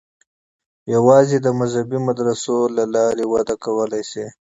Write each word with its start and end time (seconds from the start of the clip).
یوازې 0.93 1.37
د 1.41 1.47
مذهبي 1.59 1.99
مدرسو 2.07 2.55
له 2.77 2.83
لارې 2.95 3.25
وده 3.33 3.55
کولای 3.65 4.03
شي. 4.11 4.25